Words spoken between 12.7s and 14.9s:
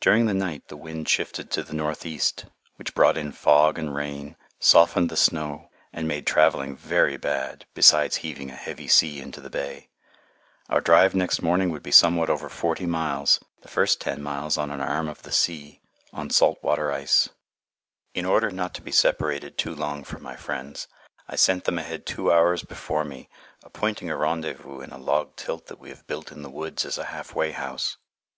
miles, the first ten miles on an